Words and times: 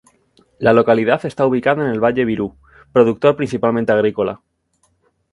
La 0.57 0.73
localidad 0.73 1.23
está 1.27 1.45
ubicada 1.45 1.83
en 1.85 1.91
el 1.91 1.99
Valle 1.99 2.25
Virú, 2.25 2.55
productor 2.91 3.35
principalmente 3.35 3.91
agrícola. 3.91 4.41